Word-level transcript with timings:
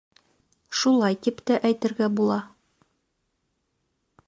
Шулай 0.79 1.17
тип 1.27 1.43
тә 1.51 1.59
әйтергә 1.69 2.09
була. 2.21 2.39